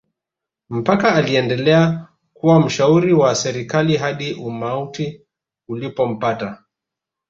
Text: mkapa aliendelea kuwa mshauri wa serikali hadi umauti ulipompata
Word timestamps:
mkapa 0.69 1.15
aliendelea 1.15 2.07
kuwa 2.33 2.59
mshauri 2.65 3.13
wa 3.13 3.35
serikali 3.35 3.97
hadi 3.97 4.33
umauti 4.33 5.21
ulipompata 5.67 6.63